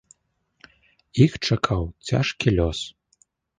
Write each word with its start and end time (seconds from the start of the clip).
Іх 1.27 1.31
чакаў 1.49 1.83
цяжкі 2.07 2.57
лёс. 2.59 2.79